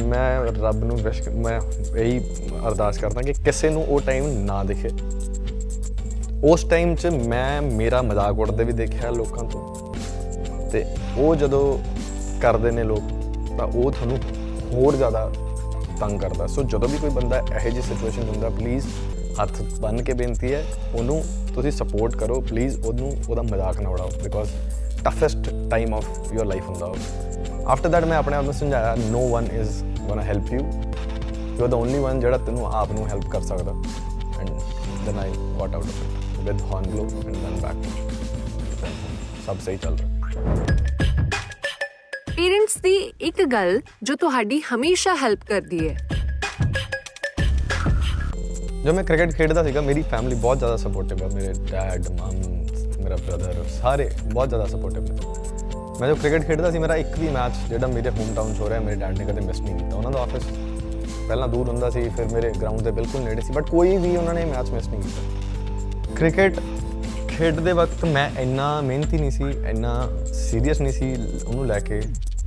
ਮੈਂ 0.03 0.46
ਰੱਬ 0.46 0.84
ਨੂੰ 0.84 0.98
ਵਿਸ਼ 0.98 1.30
ਮੈਂ 1.30 1.62
ਇਹੀ 1.98 2.20
ਅਰਦਾਸ 2.68 2.98
ਕਰਦਾ 2.98 3.22
ਕਿ 3.22 3.34
ਕਿਸੇ 3.34 3.70
ਨੂੰ 3.70 3.86
ਉਹ 3.86 4.01
ਟਾਈਮ 4.01 4.27
ਨਾ 4.27 4.63
ਦਿਖੇ। 4.63 4.89
ਉਸ 6.44 6.63
ਟਾਈਮ 6.63 6.96
'ਚ 6.96 7.08
ਮੈਂ 7.08 7.62
ਮੇਰਾ 7.62 8.01
ਮਜ਼ਾਕ 8.01 8.39
ਉਡਦੇ 8.39 8.63
ਵੀ 8.63 8.74
ਦੇਖਿਆ 8.74 9.10
ਲੋਕਾਂ 9.10 9.50
ਤੋਂ। 9.50 9.73
ਤੇ 10.74 10.84
ਉਹ 11.18 11.36
ਜਦੋਂ 11.36 11.77
ਕਰਦੇ 12.42 12.72
ਨੇ 12.72 12.84
ਲੋਕ, 12.84 13.10
ਤਾਂ 13.58 13.65
ਉਹ 13.65 13.92
ਤੁਹਾਨੂੰ 13.92 14.18
ਹੋਰ 14.74 14.96
ਜ਼ਿਆਦਾ 14.96 15.32
ਤੰਗ 16.00 16.20
ਕਰਦਾ। 16.20 16.48
ਸੋ 16.48 16.63
ਜਦੋਂ 16.63 16.88
ਵੀ 16.89 16.98
ਕੋਈ 16.98 17.10
ਬੰਦਾ 17.15 17.38
ਇਹੋ 17.39 17.70
ਜਿਹੀ 17.70 17.82
ਸਿਚੁਏਸ਼ਨ 17.82 18.30
ਹੁੰਦਾ 18.30 18.50
ਪਲੀਜ਼ 18.50 18.86
ਹੱਥ 19.39 19.62
ਬੰਨ 19.82 20.03
ਕੇ 20.03 20.13
ਬੇਨਤੀ 20.13 20.53
ਹੈ, 20.53 20.63
ਉਹਨੂੰ 20.96 21.22
ਤੁਸੀਂ 21.53 21.72
ਸਪੋਰਟ 21.72 22.15
ਕਰੋ 22.15 22.39
ਪਲੀਜ਼ 22.50 22.77
ਉਹਨੂੰ, 22.86 23.12
ਉਹਦਾ 23.30 23.42
ਮਜ਼ਾਕ 23.42 23.80
ਨਾ 23.82 23.89
ਉਡਾਓ 23.89 24.10
because 24.24 24.50
toughest 25.06 25.50
time 25.70 25.94
of 25.94 26.34
your 26.34 26.46
life 26.46 26.70
ਹੁੰਦਾ 26.70 26.86
ਉਹ। 26.86 27.65
ਆਫਟਰ 27.72 27.89
ਦੈਟ 27.89 28.06
ਮੈਂ 28.06 28.18
ਆਪਣੇ 28.18 28.36
ਆਪ 28.36 28.44
ਨੂੰ 28.44 28.53
ਸਮਝਾਇਆ 28.53 28.96
no 29.12 29.27
one 29.30 29.48
is 29.60 29.84
gonna 30.00 30.22
help 30.22 30.51
you 30.53 30.60
you 30.60 31.63
are 31.63 31.68
the 31.68 31.74
only 31.74 32.00
one 32.00 32.20
ਜਿਹੜਾ 32.20 32.38
ਤੈਨੂੰ 32.38 32.65
ਆਪ 32.75 32.92
ਨੂੰ 32.92 33.08
ਹੈਲਪ 33.10 33.30
ਕਰ 33.32 33.42
ਸਕਦਾ। 33.42 33.72
And 34.39 34.50
then 35.06 35.20
I 35.20 35.32
got 35.60 35.75
out 35.75 35.86
of 35.86 35.86
it 35.86 36.48
with 36.48 36.62
horn 36.72 36.89
blow 36.92 37.03
and 37.03 37.36
then 37.36 37.60
back 37.62 37.77
ਸਭ 39.46 39.60
ਸਹੀ 39.65 39.77
ਚੱਲ 39.77 39.98
ਰਿਹਾ। 39.98 40.23
ਪੇਰੈਂਟਸ 42.36 42.78
ਦੀ 42.84 42.96
ਇੱਕ 43.22 43.42
ਗੱਲ 43.46 43.80
ਜੋ 44.04 44.16
ਤੁਹਾਡੀ 44.16 44.62
ਹਮੇਸ਼ਾ 44.74 45.16
ਹੈਲਪ 45.16 45.40
ਕਰਦੀ 45.48 45.88
ਹੈ। 45.90 45.96
ਜਦ 48.84 48.90
ਮੈਂ 48.90 49.04
ਕ੍ਰਿਕਟ 49.04 49.34
ਖੇਡਦਾ 49.36 49.63
ਸੀਗਾ, 49.63 49.82
ਮੇਰੀ 49.82 50.02
ਫੈਮਿਲੀ 50.02 50.36
ਬਹੁਤ 50.36 50.58
ਜ਼ਿਆਦਾ 50.58 50.78
ਸਪੋਰਟਿਵ 50.78 51.22
ਹੈ 51.24 51.28
ਮੇਰੇ 51.36 51.54
ਡੈਡ 51.72 52.08
ਮਮ 52.12 52.42
ਮੇਰਾ 53.04 53.16
ਬ੍ਰਦਰ 53.16 53.63
ਸਾਰੇ 53.82 54.10
ਬਹੁਤ 54.24 54.50
ਜ਼ਿਆਦਾ 54.50 54.66
ਸਪੋਰਟਿਵ 54.66 55.04
ਨੇ। 55.04 55.12
ਮੈਂ 56.00 56.08
ਜੋ 56.10 56.16
ਕ੍ਰਿਕਟ 56.16 56.48
ਖੇਡਦਾ 56.48 56.72
ਸੀ, 56.72 56.80
ਮੇਰਾ 56.80 56.96
ਇੱਕ 56.96 57.18
ਵੀ 57.20 57.28
ਮੈਚ 57.30 57.54
ਜਿਹੜਾ 57.70 57.88
ਮੇਰੇ 57.88 58.10
ਹੋਮ 58.10 58.34
ਟਾਊਨ 58.36 58.54
'ਚ 58.54 58.60
ਹੋ 58.60 58.70
ਰਿਹਾ, 58.70 58.80
ਮੇਰੇ 58.80 58.96
ਡੈਡ 58.96 59.18
ਨੇ 59.18 59.25
ਕਦੇ 59.25 59.42
ਮਿਸ 59.42 59.60
ਨਹੀਂ 59.62 59.75
ਕੀਤਾ। 59.75 59.96
ਉਹਨਾਂ 59.96 60.12
ਦਾ 60.12 60.20
ਆਫਿਸ 60.20 60.44
ਪਹਿਲਾਂ 61.28 61.48
ਦੂਰ 61.48 61.68
ਹੁੰਦਾ 61.68 61.90
ਸੀ, 61.90 62.10
ਫਿਰ 62.10 62.25
ਮੇਰੇ 62.34 62.52
ਗਰਾਊਂਡ 62.62 62.82
ਦੇ 62.82 62.92
ਬਿਲਕੁਲ 62.92 63.22
ਨੇੜੇ 63.22 63.42
ਸੀ 63.42 63.54
ਬਟ 63.54 63.70
ਕੋਈ 63.70 63.98
ਵੀ 63.98 64.16
ਉਹਨਾਂ 64.16 64.34
ਨੇ 64.34 64.46
ਮੈਚ 64.46 64.70
ਮਿਸ 64.70 64.88
ਨਹੀਂ 64.88 65.02
ਕੀਤਾ। 65.02 66.16
ਕ੍ਰਿਕਟ 66.16 66.60
ਖੇਡਦੇ 67.38 67.72
ਵਕਤ 67.72 68.06
ਮੈਂ 68.06 68.30
ਇੰਨਾ 68.40 68.82
ਮਿਹਨਤੀ 68.82 69.18
ਨਹੀਂ 69.18 69.32
ਸੀ, 69.32 69.44
ਇੰਨਾ 69.70 70.10
ਸੀਰੀਅਸ 70.34 70.82
ਨਹੀਂ 70.82 70.94
ਸੀ 70.94 71.16
ਉਹਨੂੰ 71.48 71.66
ਲੈ 71.68 71.80
ਕੇ। 71.80 72.02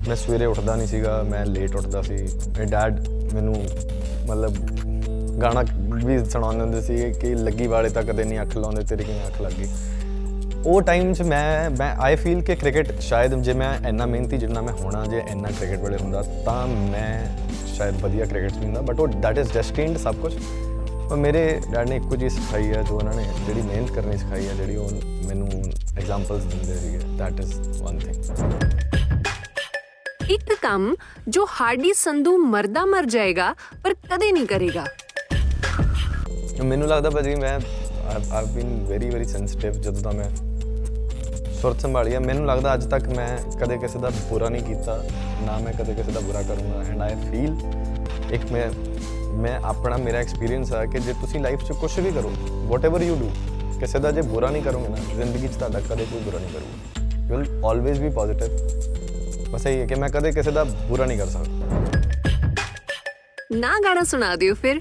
ਮੈਂ 0.09 0.16
ਸਵੇਰੇ 0.16 0.45
ਉੱਠਦਾ 0.45 0.76
ਨਹੀਂ 0.76 0.87
ਸੀਗਾ, 0.87 1.23
ਮੈਂ 1.23 1.47
ਲੇਟ 1.47 1.76
ਉੱਠਦਾ 1.76 2.02
ਸੀ। 2.02 2.16
ਮੇਰੇ 2.49 2.64
ਡੈਡ 2.64 3.09
ਮੈਨੂੰ 3.35 3.55
ਮਤਲਬ 4.28 4.57
ਗਾਣਾ 5.43 5.64
ਵੀ 6.05 6.25
ਸੁਣਾਉਂਦੇ 6.25 6.61
ਹੁੰਦੇ 6.61 6.81
ਸੀ 6.81 7.12
ਕਿ 7.12 7.35
ਲੱਗੀ 7.35 7.66
ਵਾਲੇ 7.66 7.88
ਤਾਂ 7.88 8.02
ਕਦੇ 8.02 8.25
ਨਹੀਂ 8.25 8.40
ਅੱਖ 8.40 8.57
ਲਾਉਂਦੇ, 8.57 8.83
ਤੇਰੀ 8.83 9.05
ਕਿਵੇਂ 9.05 9.26
ਅੱਖ 9.26 9.40
ਲੱਗ 9.43 9.52
ਗਈ? 9.52 9.69
ਉਹ 10.66 10.83
ਟਾਈਮ 10.83 11.12
'ਚ 11.12 11.23
ਮੈਂ 11.23 11.71
ਮੈਂ 11.71 11.97
ਆਈ 11.97 12.16
ਫੀਲ 12.16 12.40
ਕਿ 12.43 12.55
ਕ੍ਰਿਕਟ 12.55 13.00
ਸ਼ਾਇਦ 13.00 13.43
ਜੇ 13.43 13.52
ਮੈਂ 13.52 13.88
ਇੰਨਾ 13.88 14.07
ਮਿਹਨਤੀ 14.07 14.38
ਜਿੰਨਾ 14.38 14.61
ਮੈਂ 14.61 14.73
ਹੋਣਾ, 14.73 15.05
ਜੇ 15.07 15.23
ਇੰਨਾ 15.31 15.49
ਕ੍ਰਿਕਟ 15.50 15.81
ਵੇਲੇ 15.81 15.97
ਹੁੰਦਾ, 15.97 16.23
ਤਾਂ 16.23 16.66
ਮੈਂ 16.66 17.37
ਸ਼ਾਇਦ 17.75 17.95
ਵਧੀਆ 17.95 18.25
ਕ੍ਰਿਕਟ 18.25 18.52
ਹੁੰਦਾ 18.52 18.81
ਬਟ 18.81 19.00
ਉਹ 19.00 19.09
ਦੈਟ 19.09 19.38
ਇਜ਼ 19.38 19.52
ਡੈਸਟਿਨਡ 19.52 19.97
ਸਭ 19.97 20.14
ਕੁਝ 20.14 20.35
ਪਰ 21.09 21.17
ਮੇਰੇ 21.17 21.41
ਡੈਡ 21.73 21.89
ਨੇ 21.89 21.97
ਇੱਕੋ 21.97 22.17
ਚੀਜ਼ 22.17 22.35
ਸਿਖਾਈ 22.35 22.73
ਹੈ 22.73 22.83
ਜੋ 22.83 22.95
ਉਹਨਾਂ 22.95 23.13
ਨੇ 23.15 23.25
ਜਿਹੜੀ 23.47 23.63
ਮਿਹਨਤ 23.63 23.91
ਕਰਨੀ 23.91 24.17
ਸਿਖਾਈ 24.17 24.47
ਹੈ 24.49 24.55
ਜਿਹੜੀ 24.55 24.77
ਉਹ 24.77 24.91
ਮੈਨੂੰ 25.27 25.49
ਐਗਜ਼ਾਮਪਲਸ 25.99 26.45
ਦਿੰਦੇ 26.45 26.75
ਸੀਗੇ। 26.75 26.99
ਦੈਟ 27.19 27.41
ਇਜ਼ 27.41 27.83
ਵਨ 27.83 27.99
ਥਿੰਗ 27.99 28.17
ਇੱਕ 30.31 30.53
ਕੰਮ 30.63 30.95
ਜੋ 31.29 31.47
ਹਾਰਡੀ 31.51 31.93
ਸੰਧੂ 31.93 32.37
ਮਰਦਾ 32.47 32.85
ਮਰ 32.85 33.07
ਜਾਏਗਾ 33.07 33.53
ਪਰ 33.85 33.95
ਕਦੇ 33.95 34.33
ਨਹੀਂ 34.33 34.47
ਕਰੇਗਾ। 34.47 34.85
ਮੈਨੂੰ 36.65 36.89
ਲੱਗਦਾ 36.89 37.11
ਭਾਜੀ 37.11 37.35
ਮੈਂ 37.35 37.59
I've 38.33 38.49
been 38.55 38.85
very 38.89 39.11
very 39.11 39.25
sensitive 39.25 39.73
ਜਦੋਂ 39.73 40.03
ਦਾ 40.03 40.11
ਮੈਂ 40.11 40.29
ਸੁਰਤ 41.61 41.81
ਸੰਭਾਲੀ 41.81 42.19
ਮੈਨੂੰ 42.19 42.47
ਲੱਗਦਾ 42.47 42.75
ਅੱਜ 42.75 42.85
ਤੱਕ 42.91 43.09
ਮੈਂ 43.09 43.29
ਕਦੇ 43.61 43.77
ਕਿਸੇ 43.79 43.99
ਦਾ 43.99 44.11
ਬੁਰਾ 44.31 44.49
ਨਹੀਂ 44.49 44.63
ਕੀਤਾ 44.63 45.03
ਨਾ 45.43 45.59
ਮੈਂ 45.59 45.73
ਕਦੇ 45.73 45.95
ਕਿਸੇ 45.95 46.13
ਦਾ 46.13 46.21
ਬੁਰਾ 46.21 46.43
ਕਰੂੰਗਾ। 46.43 46.83
ਐਂਡ 46.89 47.03
ਆਈ 47.03 47.15
ਫੀਲ 47.31 48.35
ਇੱਕ 48.35 48.53
ਮੈਂ 48.53 48.69
ਮੈਂ 49.37 49.61
ਆਪਣਾ 49.64 49.97
ਮੇਰਾ 49.97 50.19
ਐਕਸਪੀਰੀਅੰਸ 50.19 50.73
ਹੈ 50.73 50.87
ਕਿ 50.87 50.99
ਜੇ 50.99 51.12
ਤੁਸੀਂ 51.12 51.40
ਲਾਈਫ 51.40 51.64
'ਚ 51.64 51.73
ਕੁਝ 51.73 52.00
ਵੀ 52.00 52.11
ਕਰੋ 52.11 52.33
ਵਾਟਐਵਰ 52.50 53.02
ਯੂ 53.02 53.16
ਡੂ 53.16 53.31
ਕਿਸੇ 53.81 53.99
ਦਾ 53.99 54.11
ਜੇ 54.11 54.23
ਬੁਰਾ 54.23 54.50
ਨਹੀਂ 54.50 54.62
ਕਰੋਗੇ 54.62 54.88
ਨਾ 54.88 54.97
ਜ਼ਿੰਦਗੀ 55.14 55.49
'ਚ 55.49 55.57
ਤੁਹਾਡਾ 55.57 55.81
ਕਦੇ 55.81 56.07
ਕੋਈ 56.11 56.21
ਬੁਰਾ 56.21 56.38
ਨਹੀਂ 56.38 56.50
ਕਰੂਗਾ। 56.50 57.26
You 57.28 57.37
will 57.37 57.64
always 57.64 58.00
be 58.00 58.09
positive 58.09 58.49
ਬਸ 59.50 59.66
ਇਹ 59.66 59.81
ਹੈ 59.81 59.87
ਕਿ 59.87 59.95
ਮੈਂ 59.95 60.09
ਕਦੇ 60.09 60.33
ਕਿਸੇ 60.33 60.50
ਦਾ 60.50 60.64
ਬੁਰਾ 60.64 61.05
ਨਹੀਂ 61.05 61.19
ਕਰ 61.19 61.26
ਸਕਦਾ। 61.26 61.66
ਨਾ 63.52 63.75
ਗਾਣਾ 63.85 64.02
ਸੁਣਾ 64.02 64.37
ਦਿਓ 64.37 64.55
ਫਿਰ। 64.55 64.81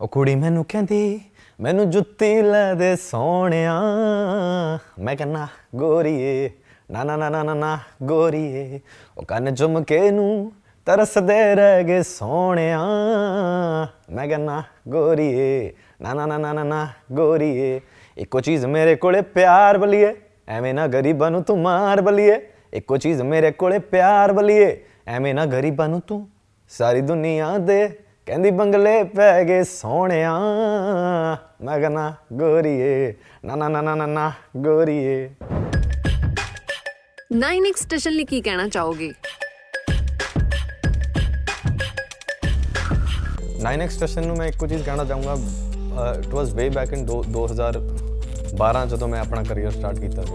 ਉਹ 0.00 0.08
ਕੁੜੀ 0.08 0.34
ਮੈਨੂੰ 0.34 0.64
ਕਹਿੰਦੀ 0.68 1.20
ਮੈਨੂੰ 1.60 1.90
ਜੁੱਤੀ 1.90 2.42
ਲੈ 2.42 2.74
ਦੇ 2.74 2.96
ਸੋਹਣਿਆ। 2.96 3.80
ਮੈਂ 4.98 5.16
ਕਹਿੰਨਾ 5.16 5.46
ਗੋਰੀਏ 5.74 6.50
ਨਾ 6.88 7.02
ਨਾ 7.04 7.16
ਨਾ 7.16 7.28
ਨਾ 7.30 7.42
ਨਾ 7.42 7.54
ਨਾ 7.54 7.78
ਗੋਰੀਏ 8.02 8.80
ਉਹ 9.16 9.24
ਕੰਨ 9.24 9.54
ਚੁੰਮ 9.54 9.82
ਕੇ 9.84 10.10
ਨੂੰ 10.10 10.52
ਤਰਸਦੇ 10.86 11.54
ਰਹਿ 11.54 11.84
ਗਏ 11.84 12.02
ਸੋਹਣਿਆ 12.02 12.78
ਮੈਂ 14.10 14.26
ਕਹਿੰਨਾ 14.28 14.62
ਗੋਰੀਏ 14.88 15.72
ਨਾ 16.02 16.12
ਨਾ 16.14 16.26
ਨਾ 16.26 16.38
ਨਾ 16.38 16.52
ਨਾ 16.52 16.64
ਨਾ 16.64 16.86
ਗੋਰੀਏ 17.12 17.80
ਇੱਕੋ 18.16 18.40
ਚੀਜ਼ 18.40 18.66
ਮੇਰੇ 18.66 18.94
ਕੋਲੇ 18.96 19.20
ਪਿਆਰ 19.34 19.78
ਬਲੀਏ 19.78 20.14
ਐਵੇਂ 20.48 20.74
ਨਾ 20.74 20.86
ਗਰੀਬਾਂ 20.86 21.30
ਨੂੰ 21.30 21.42
ਤੂੰ 21.42 21.58
ਮਾਰ 21.58 22.00
ਬਲੀਏ 22.00 22.38
ਇੱਕੋ 22.72 22.96
ਚੀਜ਼ 22.96 23.22
ਮੇਰੇ 23.22 23.50
ਕੋਲੇ 23.50 23.78
ਪਿਆਰ 23.78 24.32
ਬਲੀਏ 24.32 24.76
ਐਵੇਂ 25.06 25.34
ਨਾ 25.34 25.46
ਗਰੀਬਾਂ 25.46 25.88
ਨੂੰ 25.88 26.00
ਤੂੰ 26.00 26.26
ਸਾਰੀ 26.72 27.00
ਦੁਨੀਆ 27.00 27.56
ਦੇ 27.58 27.88
ਕਹਿੰਦੀ 28.26 28.50
ਬੰਗਲੇ 28.50 29.02
ਪੈ 29.06 29.44
ਗਏ 29.44 29.62
ਸੋਹਣਿਆ 29.62 30.32
ਮੈਂ 31.62 31.78
ਕਹਿੰਦਾ 31.80 32.12
ਗੋਰੀਏ 32.32 33.14
ਨਾ 33.44 33.56
ਨਾ 33.56 33.68
ਨਾ 33.68 33.80
ਨਾ 33.82 33.94
ਨਾ 33.94 34.06
ਨਾ 34.06 34.30
ਗੋਰੀਏ 34.56 35.28
9x 37.32 37.76
ਸਟੇਸ਼ਨ 37.76 38.12
ਲਈ 38.12 38.24
ਕੀ 38.24 38.40
ਕਹਿਣਾ 38.40 38.68
ਚਾਹੋਗੇ? 38.68 39.12
9x 43.64 43.88
ਸਟੇਸ਼ਨ 43.88 44.26
ਨੂੰ 44.26 44.36
ਮੈਂ 44.36 44.46
ਇੱਕੋ 44.46 44.66
ਚੀਜ਼ 44.66 44.82
ਕਹਿਣਾ 44.82 45.04
ਚਾਹੂੰਗਾ 45.04 45.34
ਇਟ 46.18 46.26
ਵਾਸ 46.26 46.52
ਵੇ 46.52 46.68
ਬੈਕ 46.68 46.92
ਇਨ 46.92 47.06
2012 47.06 48.86
ਜਦੋਂ 48.86 49.08
ਮੈਂ 49.08 49.20
ਆਪਣਾ 49.20 49.42
ਕੈਰੀਅਰ 49.42 49.70
ਸਟਾਰਟ 49.70 49.98
ਕੀਤਾ 49.98 50.22
ਸੀ। 50.22 50.32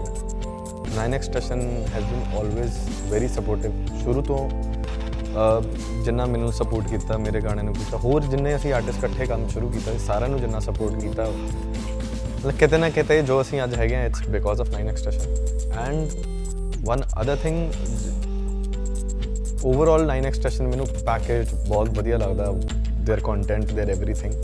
9x 0.98 1.22
station 1.22 1.60
has 1.94 2.04
been 2.04 2.38
always 2.38 2.72
very 3.10 3.28
supportive 3.28 3.72
ਸ਼ੁਰੂ 4.02 4.22
ਤੋਂ 4.22 4.50
ਅਹ, 5.30 5.62
ਜਿੰਨਾ 6.04 6.26
ਮੈਨੂੰ 6.26 6.52
ਸਪੋਰਟ 6.52 6.88
ਕੀਤਾ 6.88 7.16
ਮੇਰੇ 7.16 7.40
ਗਾਣੇ 7.40 7.62
ਨੂੰ 7.62 7.74
ਕੀਤਾ 7.74 7.96
ਹੋਰ 7.96 8.22
ਜਿੰਨੇ 8.22 8.56
ਅਸੀਂ 8.56 8.72
ਆਰਟਿਸਟ 8.72 9.04
ਇਕੱਠੇ 9.04 9.26
ਕੰਮ 9.26 9.48
ਸ਼ੁਰੂ 9.48 9.68
ਕੀਤਾ 9.70 9.92
ਸੀ, 9.92 9.98
ਸਾਰਿਆਂ 9.98 10.28
ਨੂੰ 10.30 10.40
ਜਿੰਨਾ 10.40 10.60
ਸਪੋਰਟ 10.60 11.00
ਕੀਤਾ। 11.00 11.24
ਮਤਲਬ 11.24 12.52
ਕਿਤੇ 12.58 12.76
ਨਾ 12.78 12.90
ਕਿਤੇ 12.90 13.22
ਜੋ 13.22 13.40
ਅਸੀਂ 13.42 13.62
ਅੱਜ 13.64 13.74
ਹੈਗੇ 13.74 13.96
ਆ 13.96 14.04
it's 14.04 14.28
because 14.28 14.60
of 14.60 14.68
9x 14.68 14.96
station. 14.96 15.34
And 15.78 16.08
one 16.84 17.00
other 17.00 17.36
thing 17.36 17.56
overall 19.64 20.02
nine 20.02 20.24
expression 20.26 20.64
मैं 20.64 20.84
पैकेज 20.84 21.52
बहुत 21.68 21.88
बढ़िया 21.88 22.16
लगता 22.16 22.44
their 23.04 23.20
content 23.20 23.70
their 23.70 23.90
everything 24.14 24.34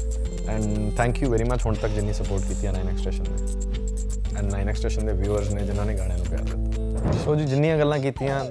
and 0.49 0.99
thank 0.99 1.23
you 1.23 1.28
very 1.28 1.45
much 1.45 1.64
हूँ 1.66 1.75
तक 1.76 1.88
जिनी 1.88 2.14
सपोर्ट 2.14 2.45
की 2.45 2.55
नाइन 2.73 2.88
एक्सप्रेशन 2.88 3.25
ने 3.28 4.38
एंड 4.38 4.52
नाइन 4.52 4.69
एक्सप्रेशन 4.69 5.00
के 5.00 5.12
व्यूअर्स 5.12 5.50
ने 5.50 5.66
जिन्होंने 5.66 5.95
गाने 5.95 6.14
प्यार 6.14 7.14
सो 7.25 7.37
जी 7.37 7.45
जिन् 7.45 7.78
गलतियाँ 7.78 8.38
हाँ, 8.38 8.49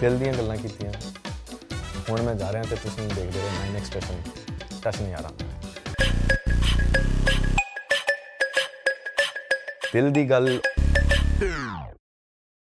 दिल 0.00 0.18
दिन 0.18 0.36
गल् 0.36 0.56
हूँ 2.10 2.20
मैं 2.20 2.38
जा 2.38 2.50
रहा 2.50 2.62
तो 2.62 2.76
देखते 3.14 3.38
रहो 3.38 3.58
नाइन 3.58 3.76
एक्सप्रेशन 3.76 4.14
टच 4.84 5.00
नहीं 5.00 5.14
आ 5.14 5.18
रहा। 5.18 5.30
दिल 9.92 10.12
की 10.12 10.24
गल 10.24 10.60